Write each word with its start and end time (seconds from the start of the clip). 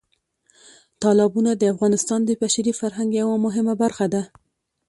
تالابونه 1.01 1.51
د 1.55 1.63
افغانستان 1.73 2.19
د 2.25 2.31
بشري 2.41 2.73
فرهنګ 2.79 3.09
یوه 3.21 3.35
مهمه 3.45 3.73
برخه 3.83 4.05
ده. 4.13 4.23